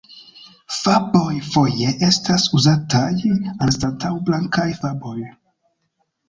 [0.75, 3.13] Faboj foje estas uzataj
[3.67, 5.17] anstataŭ blankaj faboj.